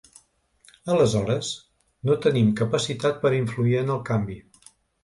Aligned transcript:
Aleshores, 0.93 1.51
no 2.09 2.17
tenim 2.27 2.51
capacitat 2.63 3.25
per 3.27 3.35
influir 3.45 3.81
en 3.85 3.97
el 3.99 4.07
canvi. 4.13 4.43